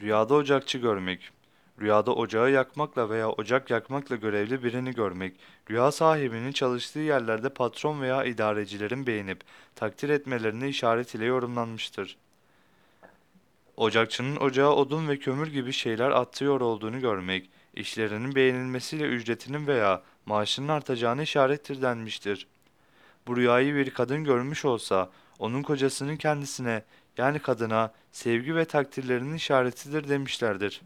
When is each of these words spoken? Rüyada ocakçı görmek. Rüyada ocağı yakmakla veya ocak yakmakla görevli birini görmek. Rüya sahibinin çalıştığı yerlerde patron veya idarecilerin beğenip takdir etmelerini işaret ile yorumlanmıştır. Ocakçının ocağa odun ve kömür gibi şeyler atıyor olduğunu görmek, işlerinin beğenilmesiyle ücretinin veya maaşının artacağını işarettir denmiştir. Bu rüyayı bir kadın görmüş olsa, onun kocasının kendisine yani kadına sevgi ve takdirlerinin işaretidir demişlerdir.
Rüyada 0.00 0.34
ocakçı 0.34 0.78
görmek. 0.78 1.30
Rüyada 1.80 2.14
ocağı 2.14 2.50
yakmakla 2.50 3.10
veya 3.10 3.30
ocak 3.30 3.70
yakmakla 3.70 4.16
görevli 4.16 4.64
birini 4.64 4.92
görmek. 4.92 5.34
Rüya 5.70 5.92
sahibinin 5.92 6.52
çalıştığı 6.52 6.98
yerlerde 6.98 7.48
patron 7.48 8.00
veya 8.00 8.24
idarecilerin 8.24 9.06
beğenip 9.06 9.40
takdir 9.74 10.08
etmelerini 10.08 10.68
işaret 10.68 11.14
ile 11.14 11.24
yorumlanmıştır. 11.24 12.16
Ocakçının 13.76 14.36
ocağa 14.36 14.72
odun 14.72 15.08
ve 15.08 15.18
kömür 15.18 15.46
gibi 15.46 15.72
şeyler 15.72 16.10
atıyor 16.10 16.60
olduğunu 16.60 17.00
görmek, 17.00 17.50
işlerinin 17.74 18.34
beğenilmesiyle 18.34 19.04
ücretinin 19.04 19.66
veya 19.66 20.02
maaşının 20.26 20.68
artacağını 20.68 21.22
işarettir 21.22 21.82
denmiştir. 21.82 22.46
Bu 23.26 23.36
rüyayı 23.36 23.74
bir 23.74 23.90
kadın 23.90 24.24
görmüş 24.24 24.64
olsa, 24.64 25.10
onun 25.38 25.62
kocasının 25.62 26.16
kendisine 26.16 26.82
yani 27.16 27.38
kadına 27.38 27.92
sevgi 28.12 28.56
ve 28.56 28.64
takdirlerinin 28.64 29.34
işaretidir 29.34 30.08
demişlerdir. 30.08 30.82